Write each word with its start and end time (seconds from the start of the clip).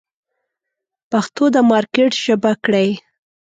پښتو 1.11 1.43
د 1.55 1.57
مارکېټ 1.69 2.11
ژبه 2.23 2.51
کړئ. 2.63 2.89